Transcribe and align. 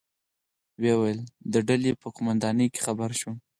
ویې 0.81 0.95
ویل: 0.99 1.19
د 1.53 1.55
ډلې 1.67 1.91
په 2.01 2.07
قومندانۍ 2.15 2.67
کې 2.73 2.83
خبر 2.85 3.09
شوم. 3.19 3.35